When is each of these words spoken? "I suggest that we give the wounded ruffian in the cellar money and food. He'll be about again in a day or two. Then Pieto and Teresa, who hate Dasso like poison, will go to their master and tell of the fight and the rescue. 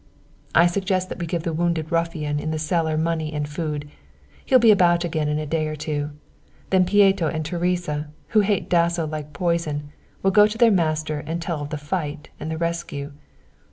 "I 0.55 0.65
suggest 0.65 1.09
that 1.09 1.19
we 1.19 1.27
give 1.27 1.43
the 1.43 1.53
wounded 1.53 1.91
ruffian 1.91 2.39
in 2.39 2.49
the 2.49 2.57
cellar 2.57 2.97
money 2.97 3.31
and 3.31 3.47
food. 3.47 3.87
He'll 4.43 4.57
be 4.57 4.71
about 4.71 5.03
again 5.03 5.29
in 5.29 5.37
a 5.37 5.45
day 5.45 5.67
or 5.67 5.75
two. 5.75 6.09
Then 6.71 6.85
Pieto 6.87 7.27
and 7.27 7.45
Teresa, 7.45 8.09
who 8.29 8.39
hate 8.39 8.67
Dasso 8.67 9.05
like 9.05 9.31
poison, 9.31 9.91
will 10.23 10.31
go 10.31 10.47
to 10.47 10.57
their 10.57 10.71
master 10.71 11.19
and 11.27 11.39
tell 11.39 11.61
of 11.61 11.69
the 11.69 11.77
fight 11.77 12.29
and 12.39 12.49
the 12.49 12.57
rescue. 12.57 13.11